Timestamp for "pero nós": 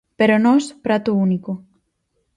0.19-0.63